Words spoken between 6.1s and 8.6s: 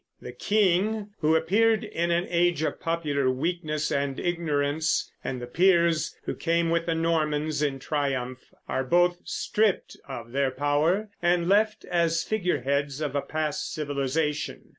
who came with the Normans in triumph,